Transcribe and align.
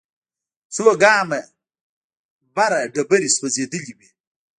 څو 0.73 0.83
ګامه 1.01 1.41
بره 2.55 2.79
ډبرې 2.93 3.29
سوځېدلې 3.37 3.93
وې. 3.97 4.09